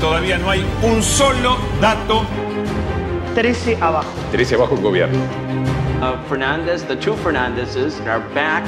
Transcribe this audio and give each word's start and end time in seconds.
Todavía 0.00 0.38
no 0.38 0.50
hay 0.50 0.64
un 0.82 1.02
solo 1.02 1.56
dato. 1.80 2.22
13 3.34 3.78
abajo. 3.80 4.10
13 4.32 4.54
abajo 4.56 4.74
el 4.74 4.82
gobierno. 4.82 5.18
Uh, 6.00 6.16
Fernandez, 6.28 6.84
the 6.84 6.96
two 6.96 7.14
Fernandezes 7.16 8.00
are 8.06 8.22
back. 8.34 8.64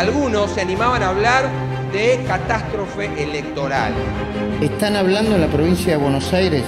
Algunos 0.00 0.50
se 0.52 0.60
animaban 0.60 1.02
a 1.02 1.08
hablar 1.10 1.50
de 1.92 2.24
catástrofe 2.26 3.10
electoral. 3.22 3.92
Están 4.60 4.96
hablando 4.96 5.34
en 5.34 5.40
la 5.42 5.48
provincia 5.48 5.92
de 5.92 6.02
Buenos 6.02 6.32
Aires 6.32 6.64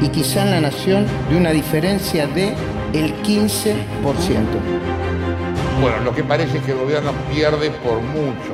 y 0.00 0.08
quizá 0.08 0.42
en 0.42 0.50
la 0.50 0.60
nación 0.60 1.06
de 1.30 1.36
una 1.36 1.50
diferencia 1.50 2.26
de 2.26 2.54
el 2.92 3.14
15%. 3.22 3.74
Bueno, 5.80 6.00
lo 6.04 6.14
que 6.14 6.24
parece 6.24 6.58
es 6.58 6.64
que 6.64 6.72
el 6.72 6.78
gobierno 6.78 7.12
pierde 7.32 7.70
por 7.70 8.00
mucho. 8.00 8.52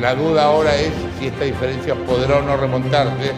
La 0.00 0.14
duda 0.14 0.44
ahora 0.44 0.74
es 0.76 0.92
si 1.18 1.26
esta 1.26 1.44
diferencia 1.44 1.94
podrá 1.94 2.38
o 2.38 2.42
no 2.42 2.56
remontarse. 2.56 3.32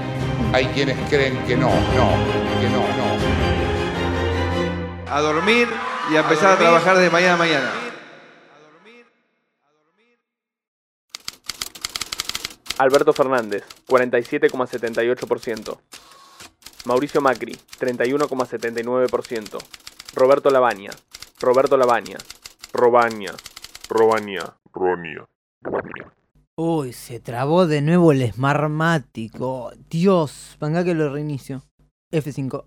Hay 0.53 0.67
quienes 0.67 0.97
creen 1.09 1.37
que 1.47 1.57
no, 1.57 1.69
no, 1.69 2.09
que 2.61 2.69
no, 2.69 2.81
no. 2.81 3.05
A 5.13 5.21
dormir 5.21 5.69
y 6.11 6.17
a 6.17 6.21
empezar 6.21 6.53
a, 6.53 6.57
trabajar 6.57 6.99
de 6.99 7.11
mañana 7.11 7.35
a 7.35 7.37
mañana. 7.37 7.73
Alberto 12.79 13.13
Fernández, 13.13 13.65
47,78%. 13.89 15.79
Mauricio 16.87 17.21
Macri, 17.21 17.59
31,79%. 17.79 19.59
Roberto 20.15 20.51
Lavagna, 20.51 20.91
Roberto 21.41 21.77
Lavagna, 21.77 22.19
Robaña, 22.73 23.33
Robaña, 23.89 24.57
Ronia, 24.73 25.29
Uy, 26.63 26.93
se 26.93 27.21
trabó 27.21 27.67
de 27.67 27.81
nuevo 27.81 28.13
el 28.13 28.31
smartmático. 28.31 29.73
Dios, 29.89 30.59
venga 30.61 30.85
que 30.85 30.93
lo 30.93 31.11
reinicio. 31.11 31.63
F5. 32.13 32.67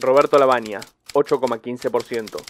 Roberto 0.00 0.38
Lavagna, 0.38 0.80
8,15%. 1.12 2.42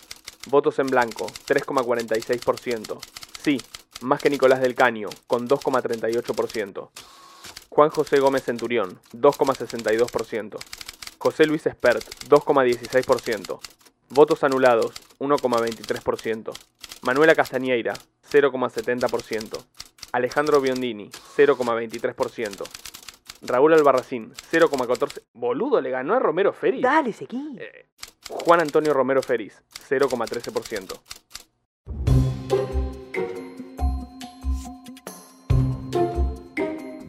Votos 0.46 0.78
en 0.78 0.86
blanco, 0.86 1.27
3,46%. 1.48 3.00
Sí, 3.42 3.60
más 4.02 4.22
que 4.22 4.30
Nicolás 4.30 4.60
del 4.60 4.77
Caño, 4.77 5.08
con 5.27 5.48
2,38%. 5.48 6.90
Juan 7.68 7.90
José 7.90 8.20
Gómez 8.20 8.44
Centurión, 8.44 9.00
2,62%. 9.12 10.56
José 11.18 11.46
Luis 11.46 11.66
Espert, 11.66 12.05
2,16%. 12.28 13.58
Votos 14.10 14.44
anulados, 14.44 14.94
1,23%. 15.19 16.52
Manuela 17.02 17.34
Castañeira, 17.34 17.94
0,70%. 18.30 19.62
Alejandro 20.12 20.61
Biondini, 20.61 21.11
0,23%. 21.11 22.64
Raúl 23.42 23.74
Albarracín, 23.74 24.33
0,14%. 24.50 25.22
Boludo, 25.33 25.80
le 25.80 25.91
ganó 25.91 26.14
a 26.14 26.19
Romero 26.19 26.52
Feris. 26.52 26.83
Dale, 26.83 27.12
seguí. 27.12 27.56
Eh, 27.58 27.86
Juan 28.28 28.61
Antonio 28.61 28.94
Romero 28.94 29.22
Feris, 29.22 29.62
0,13%. 29.88 30.98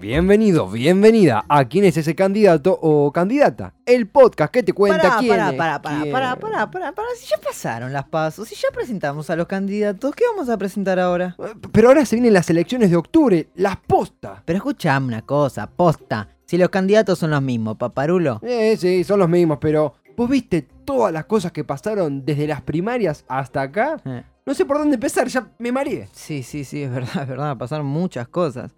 Bienvenido, 0.10 0.70
bienvenida 0.70 1.44
a 1.50 1.66
quién 1.66 1.84
es 1.84 1.98
ese 1.98 2.14
candidato 2.14 2.78
o 2.80 3.12
candidata. 3.12 3.74
El 3.88 4.06
podcast 4.08 4.54
que 4.54 4.62
te 4.62 4.72
cuenta 4.72 5.02
Pará, 5.02 5.18
quién 5.18 5.32
pará, 5.32 5.50
es 5.50 5.56
pará, 5.58 5.82
pará, 5.82 6.00
quién. 6.00 6.12
pará, 6.14 6.36
pará, 6.36 6.70
pará, 6.70 6.92
pará. 6.92 7.08
Si 7.18 7.26
ya 7.28 7.38
pasaron 7.44 7.92
las 7.92 8.06
pasos, 8.06 8.48
si 8.48 8.54
ya 8.54 8.68
presentamos 8.72 9.32
a 9.32 9.36
los 9.36 9.48
candidatos, 9.48 10.14
¿qué 10.14 10.26
vamos 10.30 10.48
a 10.50 10.60
presentar 10.60 11.00
ahora? 11.00 11.36
Pero 11.72 11.88
ahora 11.88 12.06
se 12.06 12.18
vienen 12.18 12.34
las 12.34 12.48
elecciones 12.52 12.92
de 12.92 12.98
octubre, 12.98 13.48
las 13.56 13.78
postas. 13.78 14.44
Pero 14.46 14.58
escuchame 14.58 15.08
una 15.08 15.24
cosa, 15.24 15.66
posta. 15.66 16.30
Si 16.46 16.56
los 16.60 16.70
candidatos 16.70 17.18
son 17.18 17.32
los 17.32 17.42
mismos, 17.42 17.76
paparulo. 17.76 18.40
Eh, 18.44 18.78
sí, 18.78 19.04
son 19.04 19.18
los 19.22 19.28
mismos, 19.28 19.58
pero 19.60 19.96
¿vos 20.16 20.30
viste 20.30 20.68
todas 20.86 21.12
las 21.12 21.26
cosas 21.26 21.52
que 21.52 21.64
pasaron 21.64 22.24
desde 22.24 22.46
las 22.46 22.62
primarias 22.62 23.26
hasta 23.28 23.64
acá? 23.64 24.00
Eh, 24.06 24.22
No 24.46 24.54
sé 24.54 24.66
por 24.66 24.78
dónde 24.78 24.94
empezar, 24.98 25.28
ya 25.30 25.48
me 25.58 25.72
mareé. 25.72 26.08
Sí, 26.12 26.44
sí, 26.44 26.64
sí, 26.64 26.84
es 26.84 26.92
verdad, 26.92 27.24
es 27.24 27.28
verdad. 27.28 27.58
Pasaron 27.58 27.88
muchas 27.88 28.28
cosas. 28.28 28.70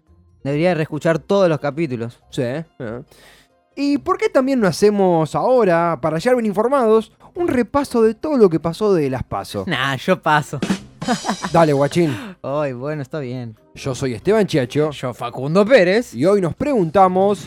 Debería 0.42 0.74
reescuchar 0.74 1.18
todos 1.18 1.48
los 1.48 1.58
capítulos. 1.58 2.18
Sí. 2.30 2.42
eh. 2.42 3.02
¿Y 3.80 3.98
por 3.98 4.18
qué 4.18 4.28
también 4.28 4.58
no 4.58 4.66
hacemos 4.66 5.36
ahora, 5.36 5.98
para 6.00 6.18
llegar 6.18 6.34
bien 6.34 6.46
informados, 6.46 7.12
un 7.36 7.46
repaso 7.46 8.02
de 8.02 8.14
todo 8.14 8.36
lo 8.36 8.50
que 8.50 8.58
pasó 8.58 8.92
de 8.92 9.08
las 9.08 9.22
pasos? 9.22 9.68
Nah, 9.68 9.94
yo 9.96 10.20
paso. 10.20 10.58
Dale, 11.52 11.72
guachín. 11.72 12.12
Ay, 12.42 12.72
bueno, 12.72 13.02
está 13.02 13.20
bien. 13.20 13.56
Yo 13.76 13.94
soy 13.94 14.14
Esteban 14.14 14.46
Chiacho. 14.48 14.90
Yo, 14.90 15.14
Facundo 15.14 15.64
Pérez. 15.64 16.12
Y 16.12 16.26
hoy 16.26 16.40
nos 16.40 16.56
preguntamos... 16.56 17.46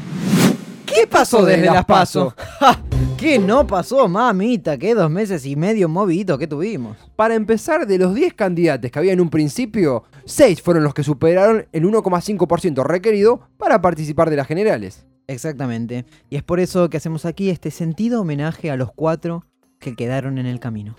¿Qué 0.94 1.08
pasó 1.08 1.46
desde 1.46 1.66
las 1.66 1.86
pasos? 1.86 2.34
¿Qué 3.18 3.40
no 3.40 3.66
pasó, 3.68 4.08
mamita? 4.08 4.78
¿Qué 4.78 4.96
dos 4.96 5.10
meses 5.10 5.46
y 5.46 5.56
medio 5.56 5.88
movidito 5.88 6.38
que 6.38 6.48
tuvimos? 6.48 6.98
Para 7.16 7.36
empezar, 7.36 7.86
de 7.86 7.98
los 7.98 8.16
10 8.16 8.34
candidatos 8.34 8.90
que 8.90 9.00
había 9.00 9.14
en 9.14 9.22
un 9.22 9.30
principio, 9.30 10.04
6 10.26 10.62
fueron 10.62 10.84
los 10.84 10.94
que 10.94 11.04
superaron 11.04 11.68
el 11.72 11.84
1,5% 11.84 12.84
requerido 12.84 13.42
para 13.58 13.82
participar 13.82 14.30
de 14.30 14.38
las 14.38 14.48
generales. 14.48 15.06
Exactamente. 15.28 16.06
Y 16.30 16.36
es 16.36 16.44
por 16.44 16.60
eso 16.60 16.90
que 16.90 16.98
hacemos 16.98 17.26
aquí 17.26 17.50
este 17.50 17.72
sentido 17.72 18.22
homenaje 18.22 18.72
a 18.72 18.76
los 18.76 18.92
cuatro 18.92 19.46
que 19.80 19.96
quedaron 19.96 20.38
en 20.38 20.46
el 20.46 20.60
camino. 20.60 20.96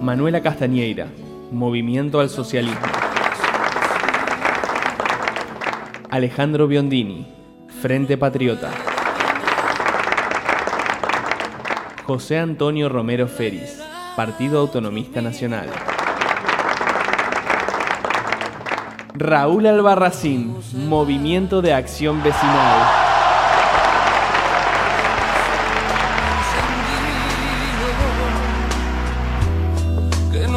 Manuela 0.00 0.42
Castañeira, 0.42 1.06
Movimiento 1.50 2.20
al 2.20 2.28
Socialismo. 2.28 2.78
Alejandro 6.10 6.68
Biondini, 6.68 7.26
Frente 7.80 8.16
Patriota. 8.16 8.70
José 12.04 12.38
Antonio 12.38 12.88
Romero 12.88 13.26
Feris, 13.28 13.82
Partido 14.14 14.60
Autonomista 14.60 15.22
Nacional. 15.22 15.68
Raúl 19.14 19.66
Albarracín, 19.66 20.56
Movimiento 20.86 21.62
de 21.62 21.72
Acción 21.72 22.22
Vecinal. 22.22 22.93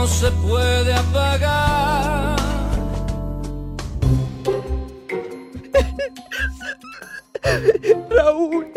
No 0.07 0.13
se 0.13 0.31
puede 0.31 0.93
apagar. 0.93 2.37
Raúl, 8.09 8.67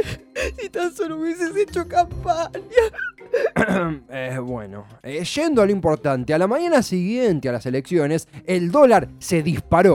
si 0.59 0.69
tan 0.69 0.93
solo 0.93 1.17
hubieses 1.17 1.57
hecho 1.57 1.87
campaña. 1.87 2.51
Eh, 4.13 4.39
bueno, 4.43 4.87
eh, 5.05 5.23
yendo 5.25 5.63
a 5.63 5.67
lo 5.67 5.71
importante, 5.71 6.35
a 6.35 6.39
la 6.39 6.49
mañana 6.49 6.83
siguiente 6.83 7.49
a 7.49 7.53
las 7.53 7.65
elecciones, 7.65 8.27
el 8.45 8.73
dólar 8.73 9.09
se 9.21 9.45
disparó. 9.45 9.95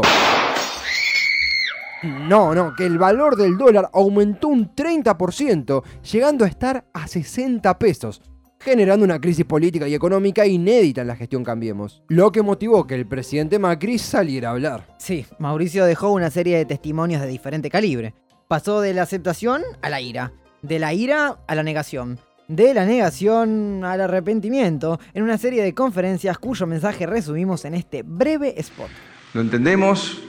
No, 2.02 2.56
no, 2.56 2.74
que 2.76 2.86
el 2.86 2.98
valor 2.98 3.36
del 3.36 3.58
dólar 3.58 3.90
aumentó 3.94 4.48
un 4.48 4.74
30%, 4.74 5.84
llegando 6.10 6.46
a 6.46 6.48
estar 6.48 6.86
a 6.94 7.08
60 7.08 7.78
pesos, 7.78 8.22
generando 8.66 9.06
una 9.06 9.22
crisis 9.22 9.46
política 9.46 9.88
y 9.88 9.94
económica 9.94 10.44
inédita 10.48 11.02
en 11.02 11.08
la 11.08 11.16
gestión 11.16 11.44
Cambiemos, 11.44 12.02
lo 12.08 12.32
que 12.32 12.42
motivó 12.42 12.88
que 12.88 12.96
el 12.96 13.06
presidente 13.06 13.60
Macri 13.60 14.00
saliera 14.00 14.50
a 14.50 14.52
hablar. 14.54 14.88
Sí, 14.98 15.24
Mauricio 15.38 15.86
dejó 15.86 16.10
una 16.10 16.32
serie 16.32 16.58
de 16.58 16.66
testimonios 16.66 17.22
de 17.22 17.28
diferente 17.28 17.70
calibre. 17.70 18.16
Pasó 18.48 18.82
de 18.82 18.96
la 18.96 19.04
aceptación 19.04 19.62
a 19.84 19.90
la 19.90 20.02
ira, 20.02 20.34
de 20.64 20.80
la 20.80 20.96
ira 20.96 21.38
a 21.48 21.54
la 21.54 21.62
negación, 21.62 22.18
de 22.48 22.74
la 22.74 22.86
negación 22.86 23.84
al 23.86 24.02
arrepentimiento, 24.02 25.00
en 25.14 25.22
una 25.22 25.38
serie 25.38 25.62
de 25.62 25.76
conferencias 25.76 26.40
cuyo 26.40 26.66
mensaje 26.66 27.06
resumimos 27.06 27.66
en 27.66 27.76
este 27.76 28.02
breve 28.02 28.56
spot. 28.58 28.90
Lo 29.36 29.42
entendemos, 29.42 30.20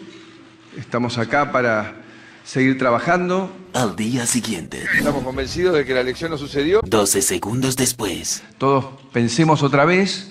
estamos 0.76 1.16
acá 1.16 1.50
para 1.50 2.05
seguir 2.46 2.78
trabajando. 2.78 3.50
Al 3.74 3.96
día 3.96 4.24
siguiente, 4.24 4.84
Estamos 4.96 5.22
convencidos 5.22 5.74
de 5.74 5.84
que 5.84 5.92
la 5.92 6.00
elección 6.00 6.30
no 6.30 6.38
sucedió. 6.38 6.80
12 6.86 7.20
segundos 7.20 7.76
después, 7.76 8.42
Todos 8.56 8.86
pensemos 9.12 9.62
otra 9.62 9.84
vez 9.84 10.30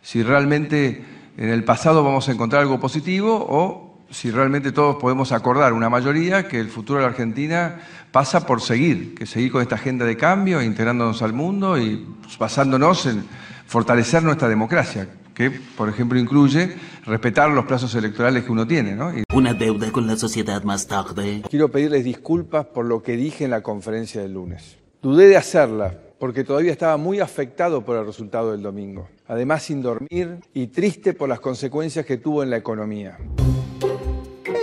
si 0.00 0.22
realmente 0.22 1.04
en 1.36 1.50
el 1.50 1.64
pasado 1.64 2.02
vamos 2.02 2.28
a 2.28 2.32
encontrar 2.32 2.62
algo 2.62 2.80
positivo 2.80 3.44
o 3.46 3.98
si 4.10 4.30
realmente 4.30 4.72
todos 4.72 4.96
podemos 4.96 5.32
acordar, 5.32 5.74
una 5.74 5.90
mayoría, 5.90 6.48
que 6.48 6.58
el 6.58 6.70
futuro 6.70 7.00
de 7.00 7.04
la 7.04 7.10
Argentina 7.10 7.80
pasa 8.10 8.46
por 8.46 8.62
seguir, 8.62 9.14
que 9.14 9.26
seguir 9.26 9.52
con 9.52 9.60
esta 9.60 9.74
agenda 9.74 10.06
de 10.06 10.16
cambio, 10.16 10.62
integrándonos 10.62 11.20
al 11.20 11.34
mundo 11.34 11.76
y 11.76 12.06
basándonos 12.38 13.04
en 13.04 13.22
fortalecer 13.66 14.22
nuestra 14.22 14.48
democracia, 14.48 15.08
que, 15.38 15.52
por 15.76 15.88
ejemplo, 15.88 16.18
incluye 16.18 16.74
respetar 17.06 17.48
los 17.50 17.64
plazos 17.64 17.94
electorales 17.94 18.42
que 18.42 18.50
uno 18.50 18.66
tiene. 18.66 18.96
¿no? 18.96 19.16
Y 19.16 19.22
Una 19.32 19.54
deuda 19.54 19.92
con 19.92 20.08
la 20.08 20.16
sociedad 20.16 20.64
más 20.64 20.88
tarde. 20.88 21.42
Quiero 21.48 21.70
pedirles 21.70 22.04
disculpas 22.04 22.66
por 22.66 22.84
lo 22.84 23.04
que 23.04 23.16
dije 23.16 23.44
en 23.44 23.52
la 23.52 23.62
conferencia 23.62 24.20
del 24.20 24.34
lunes. 24.34 24.78
Dudé 25.00 25.28
de 25.28 25.36
hacerla 25.36 25.96
porque 26.18 26.42
todavía 26.42 26.72
estaba 26.72 26.96
muy 26.96 27.20
afectado 27.20 27.84
por 27.84 27.96
el 27.96 28.04
resultado 28.04 28.50
del 28.50 28.62
domingo. 28.62 29.08
Además, 29.28 29.62
sin 29.62 29.80
dormir 29.80 30.40
y 30.52 30.66
triste 30.66 31.14
por 31.14 31.28
las 31.28 31.38
consecuencias 31.38 32.04
que 32.04 32.16
tuvo 32.16 32.42
en 32.42 32.50
la 32.50 32.56
economía. 32.56 33.16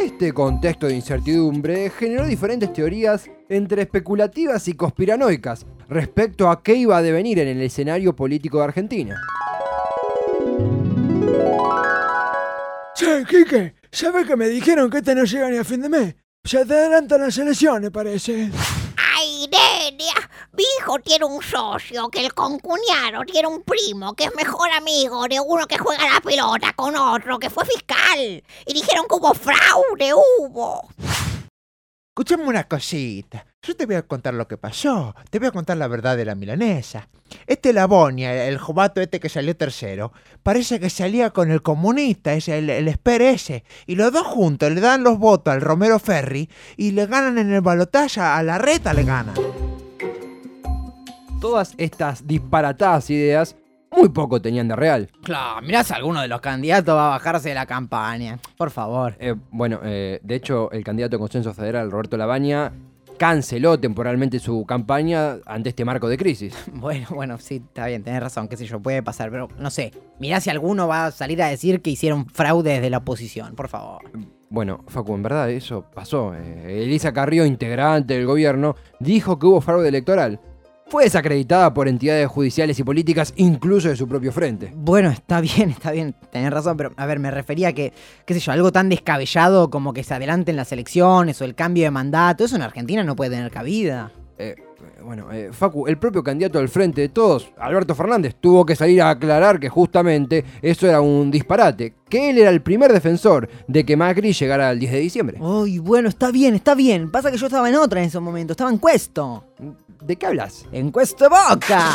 Este 0.03 0.33
contexto 0.33 0.87
de 0.87 0.95
incertidumbre 0.95 1.89
generó 1.89 2.25
diferentes 2.25 2.73
teorías 2.73 3.29
entre 3.47 3.83
especulativas 3.83 4.67
y 4.67 4.73
conspiranoicas 4.73 5.65
respecto 5.87 6.49
a 6.49 6.61
qué 6.61 6.75
iba 6.75 6.97
a 6.97 7.01
devenir 7.01 7.39
en 7.39 7.47
el 7.47 7.61
escenario 7.61 8.13
político 8.13 8.57
de 8.57 8.63
Argentina. 8.65 9.21
Che, 13.15 13.23
Quique, 13.23 13.75
¿sabes 13.91 14.27
que 14.27 14.35
me 14.35 14.49
dijeron 14.49 14.89
que 14.89 14.97
este 14.97 15.15
no 15.15 15.23
llega 15.23 15.49
ni 15.49 15.57
a 15.57 15.63
fin 15.63 15.81
de 15.81 15.87
mes? 15.87 16.15
Se 16.43 16.65
te 16.65 16.73
adelantan 16.73 17.21
las 17.21 17.37
elecciones, 17.37 17.89
parece. 17.89 18.51
Ay, 19.15 19.47
nena, 19.49 20.29
mi 20.51 20.63
hijo 20.77 20.99
tiene 20.99 21.23
un 21.23 21.41
socio, 21.41 22.09
que 22.09 22.25
el 22.25 22.33
concuñado 22.33 23.23
tiene 23.25 23.47
un 23.47 23.63
primo, 23.63 24.13
que 24.15 24.25
es 24.25 24.35
mejor 24.35 24.69
amigo 24.71 25.25
de 25.29 25.39
uno 25.39 25.65
que 25.65 25.77
juega 25.77 26.13
la 26.13 26.19
pelota 26.19 26.73
con 26.73 26.93
otro, 26.97 27.39
que 27.39 27.49
fue 27.49 27.63
fiscal. 27.65 28.43
Y 28.65 28.73
dijeron 28.73 29.05
que 29.07 29.15
hubo 29.15 29.33
fraude, 29.33 30.13
hubo. 30.13 30.89
Escuchame 32.09 32.43
una 32.43 32.65
cosita. 32.65 33.45
Yo 33.65 33.75
te 33.75 33.87
voy 33.87 33.95
a 33.95 34.03
contar 34.03 34.35
lo 34.35 34.47
que 34.47 34.57
pasó. 34.57 35.15
Te 35.31 35.39
voy 35.39 35.47
a 35.47 35.51
contar 35.51 35.77
la 35.77 35.87
verdad 35.87 36.15
de 36.15 36.23
la 36.23 36.35
milanesa. 36.35 37.07
Este 37.47 37.73
Labonia, 37.73 38.45
el 38.47 38.59
jovato 38.59 39.01
este 39.01 39.19
que 39.19 39.27
salió 39.27 39.55
tercero, 39.55 40.13
parece 40.43 40.79
que 40.79 40.91
salía 40.91 41.31
con 41.31 41.49
el 41.49 41.63
comunista, 41.63 42.33
ese, 42.33 42.59
el, 42.59 42.69
el 42.69 42.87
Esper 42.87 43.23
ese. 43.23 43.63
Y 43.87 43.95
los 43.95 44.13
dos 44.13 44.27
juntos 44.27 44.71
le 44.71 44.81
dan 44.81 45.03
los 45.03 45.17
votos 45.17 45.51
al 45.51 45.61
Romero 45.61 45.97
Ferri 45.97 46.47
y 46.77 46.91
le 46.91 47.07
ganan 47.07 47.39
en 47.39 47.51
el 47.51 47.61
balotaje 47.61 48.21
a 48.21 48.43
la 48.43 48.59
reta, 48.59 48.93
le 48.93 49.03
ganan. 49.03 49.33
Todas 51.41 51.73
estas 51.77 52.27
disparatadas 52.27 53.09
ideas 53.09 53.55
muy 53.91 54.09
poco 54.09 54.39
tenían 54.39 54.67
de 54.67 54.75
real. 54.75 55.09
Claro, 55.23 55.61
mirá 55.63 55.83
si 55.83 55.93
alguno 55.93 56.21
de 56.21 56.27
los 56.27 56.39
candidatos 56.39 56.93
va 56.93 57.07
a 57.07 57.09
bajarse 57.11 57.49
de 57.49 57.55
la 57.55 57.65
campaña. 57.65 58.37
Por 58.57 58.69
favor. 58.69 59.15
Eh, 59.19 59.33
bueno, 59.49 59.79
eh, 59.83 60.19
de 60.21 60.35
hecho, 60.35 60.69
el 60.71 60.83
candidato 60.83 61.15
de 61.15 61.19
Consenso 61.19 61.53
Federal, 61.53 61.89
Roberto 61.89 62.15
Labaña, 62.15 62.71
canceló 63.17 63.79
temporalmente 63.79 64.39
su 64.39 64.65
campaña 64.65 65.37
ante 65.45 65.69
este 65.69 65.85
marco 65.85 66.09
de 66.09 66.17
crisis. 66.17 66.53
Bueno, 66.73 67.07
bueno, 67.11 67.37
sí, 67.39 67.55
está 67.55 67.87
bien, 67.87 68.03
tenés 68.03 68.21
razón, 68.21 68.47
qué 68.47 68.57
sé 68.57 68.65
yo, 68.65 68.79
puede 68.79 69.01
pasar, 69.01 69.31
pero 69.31 69.47
no 69.57 69.71
sé. 69.71 69.91
Mirá 70.19 70.39
si 70.39 70.49
alguno 70.49 70.87
va 70.87 71.07
a 71.07 71.11
salir 71.11 71.41
a 71.41 71.47
decir 71.47 71.81
que 71.81 71.89
hicieron 71.89 72.27
fraude 72.27 72.73
desde 72.73 72.89
la 72.89 72.99
oposición, 72.99 73.55
por 73.55 73.69
favor. 73.69 74.03
Bueno, 74.49 74.83
Facu, 74.87 75.15
en 75.15 75.23
verdad 75.23 75.49
eso 75.49 75.85
pasó. 75.93 76.33
Eh, 76.35 76.83
Elisa 76.83 77.11
Carrió, 77.11 77.45
integrante 77.45 78.13
del 78.13 78.25
gobierno, 78.25 78.75
dijo 78.99 79.39
que 79.39 79.47
hubo 79.47 79.61
fraude 79.61 79.89
electoral. 79.89 80.39
Fue 80.87 81.05
desacreditada 81.05 81.73
por 81.73 81.87
entidades 81.87 82.27
judiciales 82.27 82.77
y 82.77 82.83
políticas, 82.83 83.33
incluso 83.37 83.89
de 83.89 83.95
su 83.95 84.07
propio 84.07 84.31
frente. 84.31 84.71
Bueno, 84.75 85.09
está 85.09 85.41
bien, 85.41 85.71
está 85.71 85.91
bien, 85.91 86.15
tenés 86.31 86.51
razón, 86.51 86.77
pero 86.77 86.93
a 86.95 87.05
ver, 87.07 87.17
me 87.17 87.31
refería 87.31 87.69
a 87.69 87.73
que, 87.73 87.91
qué 88.25 88.33
sé 88.35 88.39
yo, 88.39 88.51
algo 88.51 88.71
tan 88.71 88.89
descabellado 88.89 89.71
como 89.71 89.93
que 89.93 90.03
se 90.03 90.13
adelanten 90.13 90.55
las 90.55 90.71
elecciones 90.71 91.41
o 91.41 91.45
el 91.45 91.55
cambio 91.55 91.85
de 91.85 91.91
mandato, 91.91 92.45
eso 92.45 92.55
en 92.55 92.61
Argentina 92.61 93.03
no 93.03 93.15
puede 93.15 93.31
tener 93.31 93.51
cabida. 93.51 94.11
Eh, 94.37 94.55
bueno, 95.03 95.31
eh, 95.31 95.49
Facu, 95.51 95.87
el 95.87 95.97
propio 95.97 96.23
candidato 96.23 96.59
del 96.59 96.69
Frente 96.69 97.01
de 97.01 97.09
Todos, 97.09 97.51
Alberto 97.57 97.95
Fernández, 97.95 98.35
tuvo 98.39 98.65
que 98.65 98.75
salir 98.75 99.01
a 99.01 99.09
aclarar 99.09 99.59
que 99.59 99.69
justamente 99.69 100.43
eso 100.61 100.87
era 100.87 101.01
un 101.01 101.31
disparate, 101.31 101.93
que 102.09 102.29
él 102.29 102.37
era 102.37 102.49
el 102.49 102.61
primer 102.61 102.91
defensor 102.91 103.49
de 103.67 103.85
que 103.85 103.97
Macri 103.97 104.33
llegara 104.33 104.69
al 104.69 104.79
10 104.79 104.91
de 104.91 104.99
diciembre. 104.99 105.37
Uy, 105.39 105.79
bueno, 105.79 106.09
está 106.09 106.31
bien, 106.31 106.55
está 106.55 106.75
bien. 106.75 107.11
Pasa 107.11 107.31
que 107.31 107.37
yo 107.37 107.47
estaba 107.47 107.69
en 107.69 107.75
otra 107.75 108.01
en 108.01 108.07
ese 108.07 108.19
momento, 108.19 108.53
estaba 108.53 108.69
en 108.69 108.77
Cuesto. 108.77 109.43
¿De 110.05 110.15
qué 110.17 110.27
hablas? 110.27 110.65
En 110.71 110.91
Cuesto 110.91 111.27
Boca. 111.29 111.89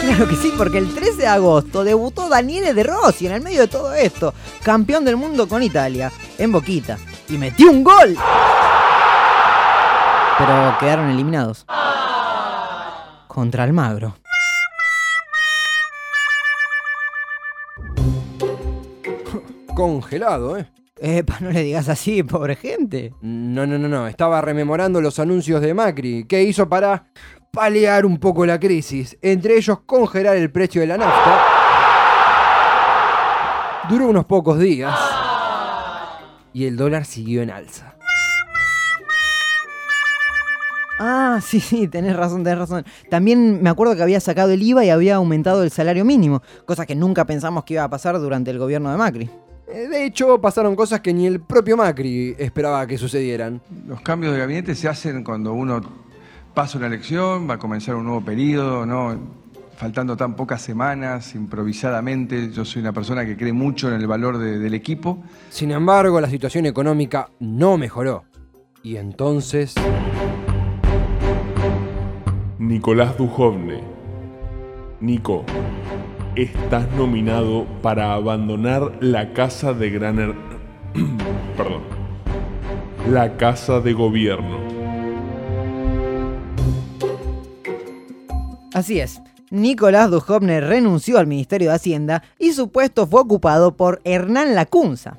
Claro 0.00 0.28
que 0.28 0.36
sí, 0.36 0.52
porque 0.56 0.78
el 0.78 0.94
13 0.94 1.16
de 1.16 1.26
agosto 1.26 1.82
debutó 1.82 2.28
Daniele 2.28 2.72
De 2.72 2.84
Rossi 2.84 3.26
en 3.26 3.32
el 3.32 3.40
medio 3.40 3.62
de 3.62 3.68
todo 3.68 3.94
esto, 3.94 4.32
campeón 4.62 5.04
del 5.04 5.16
mundo 5.16 5.48
con 5.48 5.60
Italia, 5.62 6.12
en 6.38 6.52
Boquita, 6.52 6.98
y 7.28 7.36
metió 7.36 7.70
un 7.70 7.82
gol. 7.82 8.16
Pero 10.38 10.76
quedaron 10.78 11.10
eliminados. 11.10 11.66
Contra 13.26 13.64
Almagro. 13.64 14.14
Congelado, 19.74 20.58
¿eh? 20.58 20.68
Epa, 21.04 21.38
no 21.40 21.50
le 21.50 21.64
digas 21.64 21.88
así, 21.88 22.22
pobre 22.22 22.54
gente. 22.54 23.12
No, 23.22 23.66
no, 23.66 23.76
no, 23.76 23.88
no. 23.88 24.06
Estaba 24.06 24.40
rememorando 24.40 25.00
los 25.00 25.18
anuncios 25.18 25.60
de 25.60 25.74
Macri. 25.74 26.26
¿Qué 26.28 26.44
hizo 26.44 26.68
para 26.68 27.06
paliar 27.50 28.06
un 28.06 28.18
poco 28.18 28.46
la 28.46 28.60
crisis? 28.60 29.18
Entre 29.20 29.56
ellos 29.56 29.80
congelar 29.84 30.36
el 30.36 30.52
precio 30.52 30.80
de 30.80 30.86
la 30.86 30.96
nafta. 30.96 31.40
Duró 33.88 34.06
unos 34.06 34.26
pocos 34.26 34.60
días. 34.60 34.96
Y 36.52 36.66
el 36.66 36.76
dólar 36.76 37.04
siguió 37.04 37.42
en 37.42 37.50
alza. 37.50 37.96
Ah, 41.00 41.40
sí, 41.44 41.58
sí, 41.58 41.88
tenés 41.88 42.14
razón, 42.14 42.44
tenés 42.44 42.60
razón. 42.60 42.84
También 43.10 43.60
me 43.60 43.70
acuerdo 43.70 43.96
que 43.96 44.04
había 44.04 44.20
sacado 44.20 44.52
el 44.52 44.62
IVA 44.62 44.84
y 44.84 44.90
había 44.90 45.16
aumentado 45.16 45.64
el 45.64 45.72
salario 45.72 46.04
mínimo, 46.04 46.42
cosa 46.64 46.86
que 46.86 46.94
nunca 46.94 47.24
pensamos 47.24 47.64
que 47.64 47.74
iba 47.74 47.82
a 47.82 47.90
pasar 47.90 48.20
durante 48.20 48.52
el 48.52 48.60
gobierno 48.60 48.92
de 48.92 48.96
Macri. 48.96 49.30
Eh, 49.68 49.88
De 49.88 50.04
hecho, 50.04 50.40
pasaron 50.40 50.74
cosas 50.76 51.00
que 51.00 51.12
ni 51.12 51.26
el 51.26 51.40
propio 51.40 51.76
Macri 51.76 52.34
esperaba 52.38 52.86
que 52.86 52.98
sucedieran. 52.98 53.60
Los 53.86 54.00
cambios 54.00 54.32
de 54.32 54.38
gabinete 54.40 54.74
se 54.74 54.88
hacen 54.88 55.22
cuando 55.24 55.52
uno 55.52 55.80
pasa 56.54 56.78
una 56.78 56.86
elección, 56.88 57.48
va 57.48 57.54
a 57.54 57.58
comenzar 57.58 57.94
un 57.94 58.04
nuevo 58.04 58.20
periodo, 58.22 58.84
¿no? 58.86 59.40
faltando 59.74 60.16
tan 60.16 60.36
pocas 60.36 60.62
semanas, 60.62 61.34
improvisadamente. 61.34 62.50
Yo 62.52 62.64
soy 62.64 62.82
una 62.82 62.92
persona 62.92 63.24
que 63.26 63.36
cree 63.36 63.52
mucho 63.52 63.88
en 63.88 63.94
el 63.94 64.06
valor 64.06 64.38
de- 64.38 64.58
del 64.60 64.74
equipo. 64.74 65.18
Sin 65.50 65.72
embargo, 65.72 66.20
la 66.20 66.28
situación 66.30 66.66
económica 66.66 67.30
no 67.40 67.76
mejoró. 67.78 68.22
Y 68.84 68.96
entonces... 68.96 69.74
Nicolás 72.58 73.16
Dujovne. 73.18 73.82
Nico, 75.00 75.44
estás 76.36 76.90
nominado 76.92 77.66
para 77.82 78.14
abandonar 78.14 78.92
la 79.00 79.32
casa 79.32 79.72
de 79.74 79.90
Gran 79.90 80.16
Her- 80.18 80.36
Perdón. 81.56 81.82
La 83.10 83.36
casa 83.36 83.80
de 83.80 83.92
gobierno. 83.92 84.58
Así 88.72 89.00
es. 89.00 89.20
Nicolás 89.50 90.10
Dujovne 90.10 90.60
renunció 90.62 91.18
al 91.18 91.26
Ministerio 91.26 91.68
de 91.68 91.74
Hacienda 91.76 92.22
y 92.38 92.52
su 92.52 92.70
puesto 92.70 93.06
fue 93.06 93.20
ocupado 93.20 93.76
por 93.76 94.00
Hernán 94.04 94.54
Lacunza. 94.54 95.14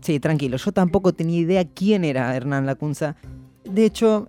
Sí, 0.00 0.20
tranquilo, 0.20 0.56
yo 0.56 0.70
tampoco 0.70 1.12
tenía 1.12 1.40
idea 1.40 1.64
quién 1.64 2.04
era 2.04 2.36
Hernán 2.36 2.66
Lacunza. 2.66 3.16
De 3.64 3.84
hecho, 3.84 4.28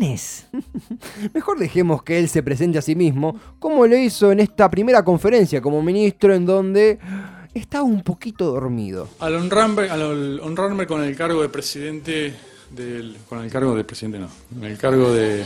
Mejor 1.34 1.58
dejemos 1.58 2.02
que 2.02 2.18
él 2.18 2.28
se 2.28 2.42
presente 2.42 2.78
a 2.78 2.82
sí 2.82 2.94
mismo, 2.94 3.38
como 3.58 3.86
lo 3.86 3.96
hizo 3.96 4.32
en 4.32 4.40
esta 4.40 4.70
primera 4.70 5.04
conferencia 5.04 5.60
como 5.60 5.82
ministro 5.82 6.34
en 6.34 6.46
donde 6.46 6.98
estaba 7.52 7.84
un 7.84 8.02
poquito 8.02 8.46
dormido. 8.46 9.08
Al 9.20 9.34
honrarme, 9.34 9.90
al 9.90 10.40
honrarme 10.40 10.86
con 10.86 11.04
el 11.04 11.14
cargo 11.16 11.42
de 11.42 11.48
presidente 11.48 12.34
del, 12.70 13.16
con 13.28 13.44
el 13.44 13.50
cargo 13.50 13.74
de 13.74 13.84
presidente 13.84 14.18
no, 14.18 14.28
con 14.54 14.64
el 14.64 14.78
cargo 14.78 15.12
de 15.12 15.44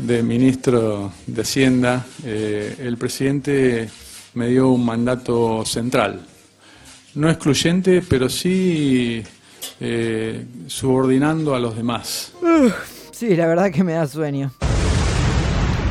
de 0.00 0.22
ministro 0.22 1.12
de 1.26 1.42
Hacienda, 1.42 2.04
eh, 2.24 2.76
el 2.80 2.96
presidente 2.98 3.88
me 4.34 4.48
dio 4.48 4.68
un 4.68 4.84
mandato 4.84 5.64
central, 5.64 6.20
no 7.14 7.30
excluyente, 7.30 8.02
pero 8.06 8.28
sí 8.28 9.22
eh, 9.80 10.46
subordinando 10.66 11.54
a 11.54 11.60
los 11.60 11.76
demás. 11.76 12.32
Uf, 12.42 12.72
sí, 13.12 13.36
la 13.36 13.46
verdad 13.46 13.70
que 13.70 13.84
me 13.84 13.92
da 13.92 14.06
sueño. 14.06 14.52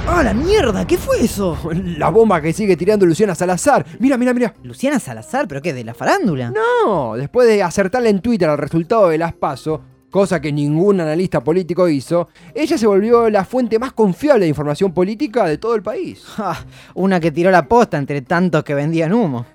¡Ah, 0.08 0.22
la 0.22 0.36
mierda! 0.36 0.86
¿Qué 0.86 0.98
fue 1.00 1.22
eso? 1.24 1.58
La 1.98 2.10
bomba 2.10 2.40
que 2.40 2.54
sigue 2.54 2.78
tirando 2.78 3.08
Luciana 3.08 3.34
Salazar. 3.34 3.84
Mira, 4.00 4.18
mira, 4.18 4.36
mira. 4.36 4.54
¿Luciana 4.62 5.00
Salazar? 5.00 5.48
¿Pero 5.48 5.64
qué? 5.64 5.74
¿De 5.74 5.84
la 5.84 5.96
farándula? 5.96 6.52
No, 6.52 7.16
después 7.16 7.48
de 7.48 7.64
acertarle 7.64 8.10
en 8.10 8.22
Twitter 8.22 8.48
al 8.48 8.60
resultado 8.60 9.10
de 9.10 9.18
las 9.18 9.34
PASO, 9.34 9.82
cosa 10.12 10.40
que 10.40 10.52
ningún 10.52 11.02
analista 11.02 11.44
político 11.44 11.90
hizo, 11.90 12.30
ella 12.54 12.78
se 12.78 12.86
volvió 12.86 13.30
la 13.32 13.46
fuente 13.46 13.80
más 13.80 13.94
confiable 13.94 14.46
de 14.46 14.50
información 14.50 14.94
política 14.94 15.46
de 15.46 15.58
todo 15.58 15.74
el 15.74 15.82
país. 15.82 16.24
Ja, 16.36 16.56
una 16.94 17.20
que 17.20 17.32
tiró 17.32 17.50
la 17.50 17.68
posta 17.68 17.98
entre 17.98 18.22
tantos 18.22 18.64
que 18.64 18.76
vendían 18.76 19.12
humo. 19.12 19.48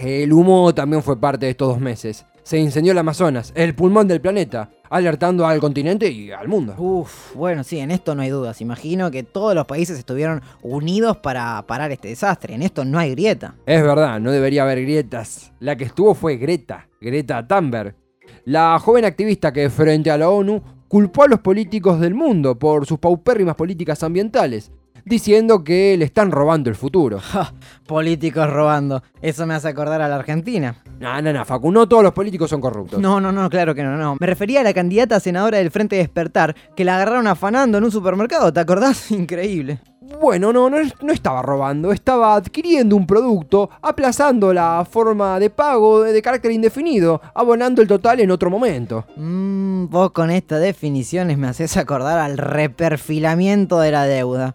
El 0.00 0.32
humo 0.32 0.72
también 0.72 1.02
fue 1.02 1.18
parte 1.20 1.46
de 1.46 1.50
estos 1.50 1.68
dos 1.68 1.80
meses. 1.80 2.24
Se 2.46 2.58
incendió 2.58 2.92
el 2.92 2.98
Amazonas, 2.98 3.50
el 3.56 3.74
pulmón 3.74 4.06
del 4.06 4.20
planeta, 4.20 4.70
alertando 4.88 5.44
al 5.48 5.58
continente 5.58 6.08
y 6.08 6.30
al 6.30 6.46
mundo. 6.46 6.76
Uf, 6.78 7.34
bueno, 7.34 7.64
sí, 7.64 7.80
en 7.80 7.90
esto 7.90 8.14
no 8.14 8.22
hay 8.22 8.30
dudas. 8.30 8.60
Imagino 8.60 9.10
que 9.10 9.24
todos 9.24 9.52
los 9.52 9.66
países 9.66 9.98
estuvieron 9.98 10.42
unidos 10.62 11.16
para 11.16 11.60
parar 11.66 11.90
este 11.90 12.06
desastre. 12.06 12.54
En 12.54 12.62
esto 12.62 12.84
no 12.84 13.00
hay 13.00 13.10
grieta. 13.10 13.56
Es 13.66 13.82
verdad, 13.82 14.20
no 14.20 14.30
debería 14.30 14.62
haber 14.62 14.80
grietas. 14.82 15.50
La 15.58 15.74
que 15.74 15.82
estuvo 15.82 16.14
fue 16.14 16.36
Greta, 16.36 16.86
Greta 17.00 17.44
Thunberg. 17.44 17.96
La 18.44 18.78
joven 18.78 19.06
activista 19.06 19.52
que 19.52 19.68
frente 19.68 20.12
a 20.12 20.16
la 20.16 20.30
ONU 20.30 20.62
culpó 20.86 21.24
a 21.24 21.28
los 21.28 21.40
políticos 21.40 21.98
del 21.98 22.14
mundo 22.14 22.56
por 22.56 22.86
sus 22.86 23.00
paupérrimas 23.00 23.56
políticas 23.56 24.04
ambientales, 24.04 24.70
diciendo 25.04 25.64
que 25.64 25.96
le 25.98 26.04
están 26.04 26.30
robando 26.30 26.70
el 26.70 26.76
futuro. 26.76 27.18
Ja, 27.18 27.52
políticos 27.88 28.48
robando. 28.48 29.02
Eso 29.20 29.48
me 29.48 29.54
hace 29.54 29.66
acordar 29.66 30.00
a 30.00 30.06
la 30.06 30.14
Argentina. 30.14 30.76
No, 30.98 31.20
no, 31.20 31.32
no, 31.32 31.44
Facu, 31.44 31.70
no 31.70 31.86
todos 31.86 32.02
los 32.02 32.12
políticos 32.12 32.48
son 32.48 32.60
corruptos. 32.60 33.00
No, 33.00 33.20
no, 33.20 33.30
no, 33.30 33.50
claro 33.50 33.74
que 33.74 33.82
no, 33.82 33.96
no. 33.96 34.16
Me 34.18 34.26
refería 34.26 34.60
a 34.60 34.64
la 34.64 34.72
candidata 34.72 35.16
a 35.16 35.20
senadora 35.20 35.58
del 35.58 35.70
Frente 35.70 35.96
Despertar, 35.96 36.54
que 36.74 36.84
la 36.84 36.96
agarraron 36.96 37.26
afanando 37.26 37.78
en 37.78 37.84
un 37.84 37.90
supermercado, 37.90 38.52
¿te 38.52 38.60
acordás? 38.60 39.10
Increíble. 39.10 39.80
Bueno, 40.20 40.52
no, 40.52 40.70
no, 40.70 40.78
no 41.02 41.12
estaba 41.12 41.42
robando, 41.42 41.90
estaba 41.90 42.36
adquiriendo 42.36 42.94
un 42.94 43.06
producto, 43.06 43.68
aplazando 43.82 44.52
la 44.52 44.86
forma 44.88 45.38
de 45.40 45.50
pago 45.50 46.02
de, 46.02 46.12
de 46.12 46.22
carácter 46.22 46.52
indefinido, 46.52 47.20
abonando 47.34 47.82
el 47.82 47.88
total 47.88 48.20
en 48.20 48.30
otro 48.30 48.48
momento. 48.48 49.04
Mmm, 49.16 49.86
vos 49.88 50.12
con 50.12 50.30
estas 50.30 50.60
definiciones 50.60 51.36
me 51.36 51.48
haces 51.48 51.76
acordar 51.76 52.20
al 52.20 52.38
reperfilamiento 52.38 53.80
de 53.80 53.90
la 53.90 54.04
deuda. 54.04 54.54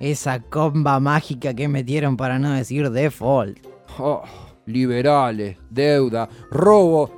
Esa 0.00 0.40
comba 0.40 0.98
mágica 1.00 1.54
que 1.54 1.68
metieron 1.68 2.16
para 2.16 2.38
no 2.38 2.52
decir 2.52 2.90
default. 2.90 3.58
Oh, 3.98 4.22
liberales, 4.68 5.56
deuda, 5.70 6.28
robo. 6.50 7.16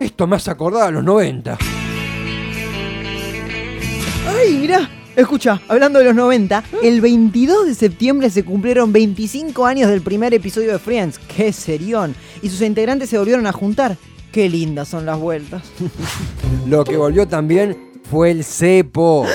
Esto 0.00 0.26
me 0.26 0.36
hace 0.36 0.50
acordar 0.50 0.88
a 0.88 0.90
los 0.90 1.04
90. 1.04 1.58
¡Ay, 4.26 4.58
mirá! 4.58 4.90
Escucha, 5.14 5.60
hablando 5.68 5.98
de 5.98 6.04
los 6.04 6.14
90, 6.14 6.62
el 6.82 7.00
22 7.00 7.66
de 7.66 7.74
septiembre 7.74 8.30
se 8.30 8.44
cumplieron 8.44 8.92
25 8.92 9.66
años 9.66 9.90
del 9.90 10.00
primer 10.00 10.32
episodio 10.32 10.72
de 10.72 10.78
Friends. 10.78 11.18
¡Qué 11.18 11.52
serión! 11.52 12.14
Y 12.40 12.48
sus 12.48 12.62
integrantes 12.62 13.10
se 13.10 13.18
volvieron 13.18 13.46
a 13.46 13.52
juntar. 13.52 13.96
¡Qué 14.30 14.48
lindas 14.48 14.88
son 14.88 15.04
las 15.04 15.18
vueltas! 15.18 15.62
Lo 16.66 16.84
que 16.84 16.96
volvió 16.96 17.26
también 17.26 17.76
fue 18.08 18.30
el 18.30 18.44
cepo. 18.44 19.26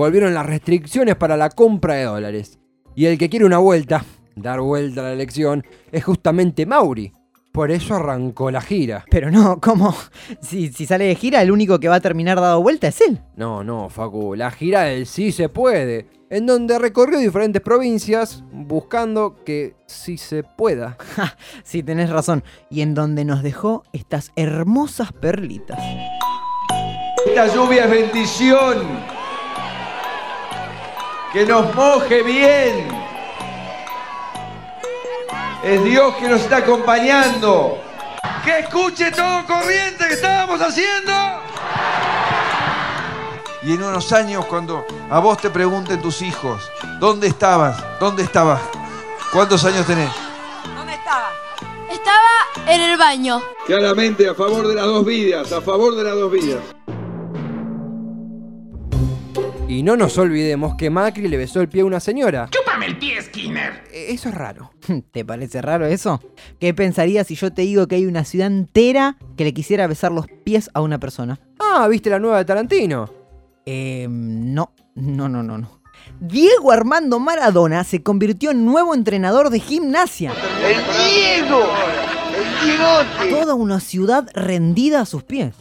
Volvieron 0.00 0.32
las 0.32 0.46
restricciones 0.46 1.14
para 1.16 1.36
la 1.36 1.50
compra 1.50 1.92
de 1.94 2.04
dólares. 2.04 2.58
Y 2.94 3.04
el 3.04 3.18
que 3.18 3.28
quiere 3.28 3.44
una 3.44 3.58
vuelta, 3.58 4.02
dar 4.34 4.60
vuelta 4.60 5.02
a 5.02 5.04
la 5.04 5.12
elección, 5.12 5.62
es 5.92 6.04
justamente 6.04 6.64
Mauri. 6.64 7.12
Por 7.52 7.70
eso 7.70 7.96
arrancó 7.96 8.50
la 8.50 8.62
gira. 8.62 9.04
Pero 9.10 9.30
no, 9.30 9.60
¿cómo? 9.60 9.94
Si, 10.40 10.72
si 10.72 10.86
sale 10.86 11.04
de 11.04 11.14
gira, 11.16 11.42
el 11.42 11.50
único 11.50 11.78
que 11.78 11.88
va 11.88 11.96
a 11.96 12.00
terminar 12.00 12.40
dado 12.40 12.62
vuelta 12.62 12.88
es 12.88 12.98
él. 13.02 13.20
No, 13.36 13.62
no, 13.62 13.90
Facu, 13.90 14.34
la 14.34 14.50
gira 14.50 14.84
del 14.84 15.04
sí 15.04 15.32
se 15.32 15.50
puede, 15.50 16.06
en 16.30 16.46
donde 16.46 16.78
recorrió 16.78 17.18
diferentes 17.18 17.60
provincias 17.60 18.42
buscando 18.52 19.44
que 19.44 19.74
sí 19.84 20.16
se 20.16 20.44
pueda. 20.44 20.96
Ja, 21.16 21.36
sí, 21.62 21.82
tenés 21.82 22.08
razón. 22.08 22.42
Y 22.70 22.80
en 22.80 22.94
donde 22.94 23.26
nos 23.26 23.42
dejó 23.42 23.82
estas 23.92 24.32
hermosas 24.34 25.12
perlitas. 25.12 25.78
Esta 27.26 27.54
lluvia 27.54 27.84
es 27.84 27.90
bendición. 27.90 29.19
Que 31.32 31.46
nos 31.46 31.72
moje 31.74 32.22
bien. 32.24 32.88
Es 35.62 35.84
Dios 35.84 36.14
que 36.16 36.28
nos 36.28 36.40
está 36.40 36.56
acompañando. 36.56 37.78
Que 38.44 38.60
escuche 38.60 39.12
todo 39.12 39.46
corriente 39.46 40.08
que 40.08 40.14
estábamos 40.14 40.60
haciendo. 40.60 41.12
Y 43.62 43.74
en 43.74 43.82
unos 43.82 44.12
años 44.12 44.44
cuando 44.46 44.84
a 45.08 45.20
vos 45.20 45.38
te 45.38 45.50
pregunten 45.50 46.00
tus 46.02 46.20
hijos, 46.22 46.68
¿dónde 46.98 47.28
estabas? 47.28 47.80
¿Dónde 48.00 48.24
estabas? 48.24 48.60
¿Cuántos 49.32 49.64
años 49.64 49.86
tenés? 49.86 50.10
¿Dónde 50.74 50.94
estaba? 50.94 51.30
Estaba 51.90 52.74
en 52.74 52.80
el 52.80 52.98
baño. 52.98 53.40
Claramente 53.66 54.28
a 54.28 54.34
favor 54.34 54.66
de 54.66 54.74
las 54.74 54.86
dos 54.86 55.04
vidas, 55.04 55.52
a 55.52 55.60
favor 55.60 55.94
de 55.94 56.02
las 56.02 56.14
dos 56.14 56.32
vidas. 56.32 56.60
Y 59.70 59.84
no 59.84 59.96
nos 59.96 60.18
olvidemos 60.18 60.74
que 60.74 60.90
Macri 60.90 61.28
le 61.28 61.36
besó 61.36 61.60
el 61.60 61.68
pie 61.68 61.82
a 61.82 61.84
una 61.84 62.00
señora. 62.00 62.48
¡Chúpame 62.50 62.86
el 62.86 62.98
pie, 62.98 63.22
Skinner! 63.22 63.84
E- 63.92 64.12
Eso 64.12 64.28
es 64.30 64.34
raro. 64.34 64.72
¿Te 65.12 65.24
parece 65.24 65.62
raro 65.62 65.86
eso? 65.86 66.20
¿Qué 66.58 66.74
pensarías 66.74 67.28
si 67.28 67.36
yo 67.36 67.52
te 67.52 67.62
digo 67.62 67.86
que 67.86 67.94
hay 67.94 68.04
una 68.06 68.24
ciudad 68.24 68.48
entera 68.48 69.16
que 69.36 69.44
le 69.44 69.54
quisiera 69.54 69.86
besar 69.86 70.10
los 70.10 70.26
pies 70.42 70.70
a 70.74 70.80
una 70.80 70.98
persona? 70.98 71.38
Ah, 71.60 71.86
¿viste 71.88 72.10
la 72.10 72.18
nueva 72.18 72.38
de 72.38 72.44
Tarantino? 72.46 73.08
Eh, 73.64 74.08
no, 74.10 74.72
no, 74.96 75.28
no, 75.28 75.42
no, 75.44 75.56
no. 75.58 75.80
Diego 76.18 76.72
Armando 76.72 77.20
Maradona 77.20 77.84
se 77.84 78.02
convirtió 78.02 78.50
en 78.50 78.66
nuevo 78.66 78.92
entrenador 78.92 79.50
de 79.50 79.60
gimnasia. 79.60 80.32
¡El 80.66 80.78
Diego! 81.46 81.60
¡El 82.36 82.66
Diegote! 82.66 83.30
Toda 83.40 83.54
una 83.54 83.78
ciudad 83.78 84.28
rendida 84.34 85.02
a 85.02 85.06
sus 85.06 85.22
pies. 85.22 85.54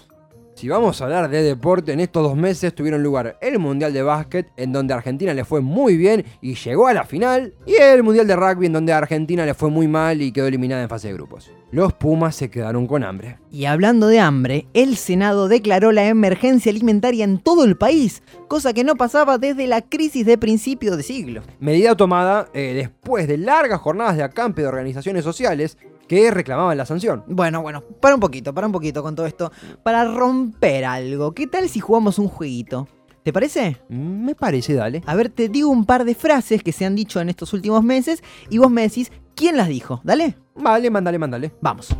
Si 0.59 0.67
vamos 0.67 0.99
a 0.99 1.05
hablar 1.05 1.29
de 1.29 1.41
deporte, 1.41 1.93
en 1.93 2.01
estos 2.01 2.21
dos 2.21 2.35
meses 2.35 2.75
tuvieron 2.75 3.01
lugar 3.01 3.37
el 3.39 3.59
Mundial 3.59 3.93
de 3.93 4.03
Básquet, 4.03 4.51
en 4.57 4.73
donde 4.73 4.93
a 4.93 4.97
Argentina 4.97 5.33
le 5.33 5.45
fue 5.45 5.61
muy 5.61 5.95
bien 5.95 6.25
y 6.41 6.55
llegó 6.55 6.87
a 6.87 6.93
la 6.93 7.05
final, 7.05 7.53
y 7.65 7.75
el 7.75 8.03
Mundial 8.03 8.27
de 8.27 8.35
Rugby, 8.35 8.65
en 8.65 8.73
donde 8.73 8.91
a 8.91 8.97
Argentina 8.97 9.45
le 9.45 9.53
fue 9.53 9.69
muy 9.69 9.87
mal 9.87 10.21
y 10.21 10.33
quedó 10.33 10.47
eliminada 10.47 10.83
en 10.83 10.89
fase 10.89 11.07
de 11.07 11.13
grupos. 11.13 11.49
Los 11.71 11.93
Pumas 11.93 12.35
se 12.35 12.49
quedaron 12.49 12.87
con 12.87 13.05
hambre. 13.05 13.37
Y 13.49 13.65
hablando 13.65 14.07
de 14.07 14.19
hambre, 14.19 14.67
el 14.73 14.97
Senado 14.97 15.47
declaró 15.47 15.93
la 15.93 16.07
emergencia 16.07 16.71
alimentaria 16.71 17.23
en 17.23 17.39
todo 17.39 17.63
el 17.63 17.77
país, 17.77 18.21
cosa 18.49 18.73
que 18.73 18.83
no 18.83 18.95
pasaba 18.95 19.37
desde 19.37 19.65
la 19.65 19.81
crisis 19.81 20.25
de 20.25 20.37
principio 20.37 20.97
de 20.97 21.03
siglo. 21.03 21.41
Medida 21.61 21.95
tomada 21.95 22.49
eh, 22.53 22.73
después 22.75 23.29
de 23.29 23.37
largas 23.37 23.79
jornadas 23.79 24.17
de 24.17 24.23
acampe 24.23 24.63
de 24.63 24.67
organizaciones 24.67 25.23
sociales 25.23 25.77
que 26.09 26.31
reclamaban 26.31 26.75
la 26.75 26.87
sanción. 26.87 27.23
Bueno, 27.27 27.61
bueno, 27.61 27.83
para 28.01 28.15
un 28.15 28.19
poquito, 28.19 28.51
para 28.53 28.65
un 28.65 28.73
poquito 28.73 29.03
con 29.03 29.15
todo 29.15 29.27
esto. 29.27 29.51
Para 29.83 30.03
romper 30.03 30.83
algo, 30.83 31.33
¿qué 31.33 31.45
tal 31.45 31.69
si 31.69 31.79
jugamos 31.79 32.17
un 32.17 32.27
jueguito? 32.27 32.87
¿Te 33.23 33.31
parece? 33.31 33.77
Me 33.89 34.33
parece, 34.33 34.73
dale. 34.73 35.03
A 35.05 35.15
ver, 35.15 35.29
te 35.29 35.49
digo 35.49 35.69
un 35.69 35.85
par 35.85 36.05
de 36.05 36.15
frases 36.15 36.63
que 36.63 36.71
se 36.71 36.83
han 36.83 36.95
dicho 36.95 37.21
en 37.21 37.29
estos 37.29 37.53
últimos 37.53 37.83
meses 37.83 38.23
y 38.49 38.57
vos 38.57 38.71
me 38.71 38.81
decís 38.81 39.11
quién 39.35 39.55
las 39.55 39.67
dijo. 39.67 40.01
¿Dale? 40.03 40.35
Vale, 40.55 40.89
mándale, 40.89 41.19
mándale. 41.19 41.51
Vamos. 41.61 41.95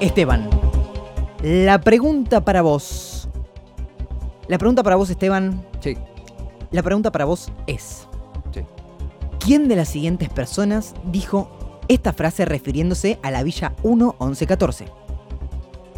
Esteban, 0.00 0.50
la 1.42 1.80
pregunta 1.80 2.44
para 2.44 2.62
vos. 2.62 3.28
La 4.48 4.58
pregunta 4.58 4.82
para 4.82 4.96
vos, 4.96 5.10
Esteban. 5.10 5.64
Sí. 5.78 5.96
La 6.72 6.82
pregunta 6.82 7.12
para 7.12 7.24
vos 7.24 7.52
es. 7.68 8.08
Sí. 8.52 8.62
¿Quién 9.38 9.68
de 9.68 9.76
las 9.76 9.90
siguientes 9.90 10.28
personas 10.28 10.94
dijo 11.04 11.59
esta 11.90 12.12
frase 12.12 12.44
refiriéndose 12.44 13.18
a 13.22 13.30
la 13.30 13.42
Villa 13.42 13.74
1114? 13.82 14.86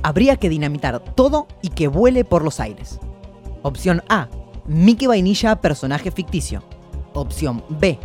Habría 0.02 0.36
que 0.36 0.48
dinamitar 0.48 1.00
todo 1.14 1.46
y 1.60 1.68
que 1.68 1.86
vuele 1.86 2.24
por 2.24 2.42
los 2.42 2.60
aires. 2.60 2.98
Opción 3.62 4.02
A. 4.08 4.28
Mickey 4.66 5.06
Vainilla, 5.06 5.56
personaje 5.56 6.10
ficticio. 6.10 6.62
Opción 7.12 7.62
B. 7.68 7.98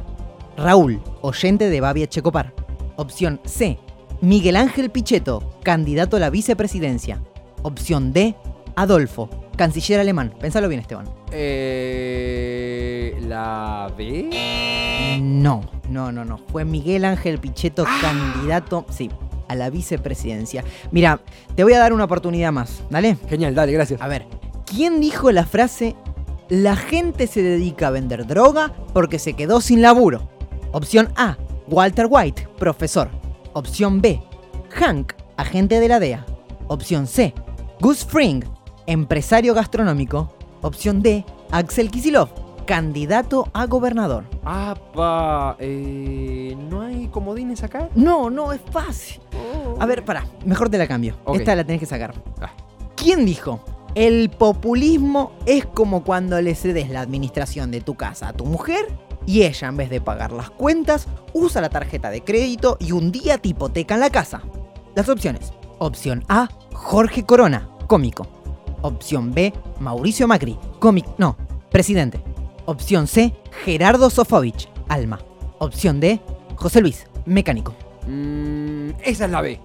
Raúl, 0.58 1.02
oyente 1.22 1.70
de 1.70 1.82
Babia 1.82 2.08
Checopar. 2.08 2.54
Opción 2.98 3.40
C. 3.46 3.80
Miguel 4.22 4.58
Ángel 4.58 4.90
Pichetto, 4.90 5.58
candidato 5.64 6.18
a 6.18 6.20
la 6.20 6.30
vicepresidencia. 6.30 7.22
Opción 7.62 8.12
D. 8.12 8.36
Adolfo, 8.76 9.30
canciller 9.56 10.00
alemán. 10.00 10.34
Pensalo 10.40 10.68
bien, 10.68 10.82
Esteban. 10.82 11.08
Eh, 11.32 13.18
¿La 13.28 13.92
B? 13.98 15.20
No, 15.22 15.62
no, 15.90 16.12
no, 16.12 16.26
no. 16.26 16.38
Fue 16.52 16.66
Miguel 16.66 17.06
Ángel 17.06 17.40
Pichetto, 17.40 17.86
candidato, 18.02 18.86
sí, 18.90 19.10
a 19.48 19.56
la 19.56 19.70
vicepresidencia. 19.70 20.64
Mira, 20.92 21.22
te 21.56 21.64
voy 21.64 21.74
a 21.74 21.80
dar 21.80 21.94
una 21.94 22.06
oportunidad 22.06 22.52
más, 22.52 22.84
¿dale? 22.90 23.18
Genial, 23.30 23.56
dale, 23.56 23.72
gracias. 23.72 24.02
A 24.02 24.08
ver, 24.08 24.28
¿quién 24.66 25.00
dijo 25.00 25.32
la 25.32 25.46
frase 25.46 25.96
la 26.50 26.76
gente 26.76 27.28
se 27.28 27.42
dedica 27.42 27.88
a 27.88 27.92
vender 27.92 28.26
droga 28.26 28.74
porque 28.94 29.20
se 29.20 29.34
quedó 29.34 29.62
sin 29.62 29.82
laburo? 29.82 30.30
Opción 30.72 31.10
A, 31.16 31.38
Walter 31.68 32.08
White, 32.10 32.48
profesor. 32.58 33.10
Opción 33.54 34.02
B, 34.02 34.22
Hank, 34.70 35.14
agente 35.36 35.80
de 35.80 35.88
la 35.88 36.00
DEA. 36.00 36.26
Opción 36.68 37.08
C, 37.08 37.34
Gus 37.80 38.06
Fring, 38.06 38.44
empresario 38.86 39.54
gastronómico. 39.54 40.34
Opción 40.62 41.02
D, 41.02 41.26
Axel 41.52 41.92
Kisilov, 41.92 42.30
candidato 42.68 43.48
a 43.54 43.66
gobernador. 43.66 44.26
Apa, 44.44 45.56
eh, 45.60 46.56
¿no 46.70 46.82
hay 46.82 47.08
comodines 47.08 47.64
acá? 47.64 47.90
No, 47.96 48.30
no, 48.30 48.54
es 48.54 48.62
fácil. 48.72 49.20
A 49.80 49.86
ver, 49.88 50.06
pará, 50.06 50.28
mejor 50.46 50.70
te 50.70 50.78
la 50.78 50.88
cambio. 50.88 51.16
Esta 51.34 51.56
la 51.56 51.64
tenés 51.64 51.80
que 51.80 51.88
sacar. 51.88 52.14
¿Quién 52.96 53.26
dijo? 53.26 53.62
El 53.96 54.30
populismo 54.30 55.32
es 55.48 55.66
como 55.66 56.04
cuando 56.04 56.40
le 56.40 56.54
cedes 56.54 56.90
la 56.90 57.02
administración 57.02 57.72
de 57.72 57.82
tu 57.82 57.96
casa 57.96 58.28
a 58.28 58.34
tu 58.34 58.46
mujer 58.46 58.86
Y 59.26 59.42
ella, 59.44 59.70
en 59.70 59.78
vez 59.78 59.90
de 59.90 60.02
pagar 60.02 60.32
las 60.32 60.52
cuentas, 60.52 61.08
usa 61.34 61.62
la 61.62 61.70
tarjeta 61.70 62.12
de 62.12 62.22
crédito 62.24 62.78
y 62.80 62.92
un 62.92 63.12
día 63.12 63.40
te 63.40 63.50
hipotecan 63.50 64.00
la 64.00 64.10
casa. 64.10 64.42
Las 64.94 65.10
opciones. 65.10 65.52
Opción 65.80 66.24
A, 66.28 66.50
Jorge 66.74 67.24
Corona, 67.24 67.70
cómico. 67.88 68.28
Opción 68.82 69.34
B, 69.34 69.54
Mauricio 69.80 70.28
Macri, 70.28 70.58
cómico. 70.80 71.16
No, 71.18 71.36
presidente. 71.72 72.22
Opción 72.70 73.08
C, 73.08 73.34
Gerardo 73.64 74.10
Sofovich, 74.10 74.68
alma. 74.90 75.20
Opción 75.60 76.02
D, 76.02 76.20
José 76.58 76.82
Luis, 76.82 77.08
mecánico. 77.26 77.74
Mm, 78.06 78.90
esa 79.06 79.24
es 79.24 79.32
la 79.32 79.40
B. 79.40 79.58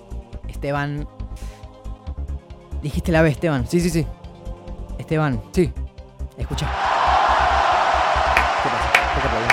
Esteban. 0.47 1.09
Dijiste 2.80 3.11
la 3.11 3.23
B, 3.23 3.30
Esteban. 3.30 3.66
Sí, 3.66 3.80
sí, 3.80 3.90
sí. 3.90 4.06
Esteban. 4.99 5.42
Sí. 5.50 5.73
Escucha. 6.38 6.71
¿Qué 8.62 8.68
pasa? 8.71 8.92
¿Qué 9.14 9.21
te 9.21 9.26
aplaudí? 9.26 9.49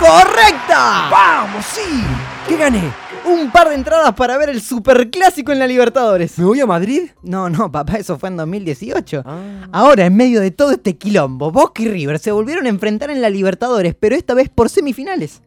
¡Correcta! 0.00 1.08
¡Vamos, 1.12 1.64
sí! 1.66 2.04
¿Qué 2.48 2.56
gané? 2.56 2.92
Un 3.30 3.52
par 3.52 3.68
de 3.68 3.76
entradas 3.76 4.14
para 4.14 4.36
ver 4.38 4.48
el 4.48 4.60
superclásico 4.60 5.52
en 5.52 5.60
la 5.60 5.66
Libertadores. 5.66 6.36
¿Me 6.38 6.44
voy 6.44 6.60
a 6.60 6.66
Madrid? 6.66 7.10
No, 7.22 7.48
no, 7.48 7.70
papá, 7.70 7.94
eso 7.96 8.18
fue 8.18 8.28
en 8.28 8.36
2018. 8.36 9.22
Ahora, 9.70 10.06
en 10.06 10.16
medio 10.16 10.40
de 10.40 10.50
todo 10.50 10.72
este 10.72 10.96
quilombo, 10.96 11.52
Boca 11.52 11.82
y 11.82 11.88
River 11.88 12.18
se 12.18 12.32
volvieron 12.32 12.66
a 12.66 12.70
enfrentar 12.70 13.10
en 13.10 13.22
la 13.22 13.30
Libertadores, 13.30 13.94
pero 13.94 14.16
esta 14.16 14.34
vez 14.34 14.48
por 14.48 14.68
semifinales. 14.68 15.42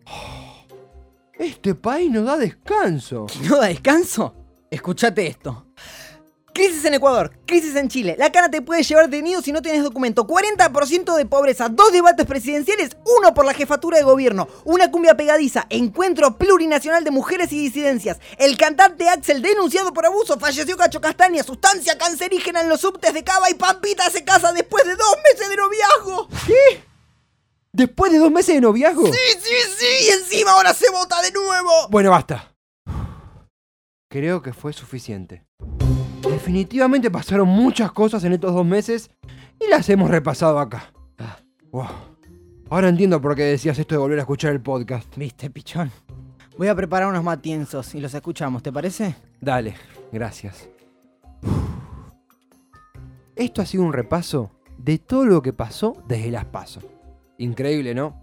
Este 1.38 1.76
país 1.76 2.10
no 2.10 2.24
da 2.24 2.38
descanso. 2.38 3.28
¿No 3.50 3.58
da 3.58 3.68
descanso? 3.68 4.34
Escuchate 4.72 5.28
esto. 5.28 5.68
Crisis 6.54 6.86
en 6.86 6.94
Ecuador, 6.94 7.32
crisis 7.48 7.76
en 7.76 7.90
Chile. 7.90 8.16
La 8.20 8.32
cana 8.32 8.52
te 8.52 8.62
puede 8.62 8.84
llevar 8.84 9.10
detenido 9.10 9.42
si 9.42 9.52
no 9.52 9.64
tienes 9.64 9.82
documento. 9.82 10.28
40% 10.28 11.16
de 11.16 11.26
pobreza, 11.26 11.68
dos 11.68 11.92
debates 11.92 12.28
presidenciales, 12.28 12.92
uno 13.18 13.34
por 13.34 13.44
la 13.44 13.56
jefatura 13.56 13.98
de 13.98 14.04
gobierno, 14.04 14.48
una 14.64 14.92
cumbia 14.92 15.18
pegadiza, 15.18 15.66
encuentro 15.72 16.38
plurinacional 16.38 17.04
de 17.04 17.10
mujeres 17.10 17.52
y 17.52 17.60
disidencias. 17.60 18.20
El 18.38 18.56
cantante 18.56 19.10
Axel 19.10 19.42
denunciado 19.42 19.94
por 19.94 20.06
abuso, 20.06 20.40
falleció 20.40 20.78
Cacho 20.78 21.02
Castaña, 21.02 21.42
sustancia 21.42 21.98
cancerígena 21.98 22.62
en 22.62 22.70
los 22.70 22.82
subtes 22.82 23.16
de 23.16 23.24
Cava 23.24 23.50
y 23.50 23.56
Pampita 23.56 24.08
se 24.12 24.24
casa 24.24 24.54
después 24.54 24.86
de 24.86 24.96
dos 24.96 25.16
meses 25.24 25.50
de 25.50 25.56
noviazgo. 25.56 26.28
¿Qué? 26.46 26.84
¿Después 27.72 28.12
de 28.12 28.20
dos 28.20 28.32
meses 28.32 28.54
de 28.54 28.62
noviazgo? 28.62 29.08
Sí, 29.08 29.20
sí, 29.42 29.56
sí, 29.76 30.06
y 30.06 30.10
encima 30.10 30.52
ahora 30.52 30.76
se 30.76 30.92
vota 30.92 31.20
de 31.24 31.32
nuevo. 31.32 31.88
Bueno, 31.90 32.12
basta. 32.12 32.54
Creo 34.08 34.44
que 34.44 34.54
fue 34.54 34.72
suficiente. 34.74 35.44
Definitivamente 36.44 37.10
pasaron 37.10 37.48
muchas 37.48 37.94
cosas 37.94 38.22
en 38.26 38.34
estos 38.34 38.54
dos 38.54 38.66
meses 38.66 39.10
y 39.62 39.70
las 39.70 39.88
hemos 39.88 40.10
repasado 40.10 40.60
acá. 40.60 40.92
Wow. 41.72 41.88
Ahora 42.70 42.90
entiendo 42.90 43.22
por 43.22 43.34
qué 43.34 43.44
decías 43.44 43.80
esto 43.80 43.96
de 43.96 44.00
volver 44.00 44.20
a 44.20 44.24
escuchar 44.24 44.52
el 44.52 44.60
podcast. 44.60 45.08
Viste, 45.16 45.50
pichón. 45.50 45.90
Voy 46.58 46.68
a 46.68 46.76
preparar 46.76 47.08
unos 47.08 47.24
matienzos 47.24 47.96
y 47.96 48.02
los 48.02 48.14
escuchamos, 48.14 48.62
¿te 48.62 48.74
parece? 48.74 49.16
Dale, 49.40 49.76
gracias. 50.12 50.68
Esto 53.38 53.62
ha 53.62 53.66
sido 53.66 53.86
un 53.86 53.94
repaso 53.94 54.52
de 54.78 54.98
todo 54.98 55.26
lo 55.26 55.42
que 55.42 55.54
pasó 55.54 55.96
desde 56.10 56.30
las 56.30 56.44
PASO. 56.44 56.82
Increíble, 57.38 57.96
¿no? 57.96 58.22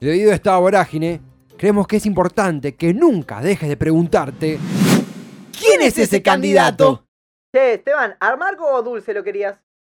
Debido 0.00 0.32
a 0.32 0.34
esta 0.34 0.58
vorágine, 0.58 1.20
creemos 1.56 1.86
que 1.86 1.98
es 1.98 2.06
importante 2.06 2.74
que 2.74 2.92
nunca 2.92 3.40
dejes 3.40 3.68
de 3.68 3.76
preguntarte 3.76 4.58
¿Quién 5.56 5.82
es 5.82 5.98
ese 5.98 6.20
candidato? 6.20 7.04
Che, 7.52 7.74
Esteban, 7.74 8.16
¿amargo 8.20 8.66
o 8.72 8.82
dulce 8.82 9.12
lo 9.14 9.22
querías? 9.24 9.56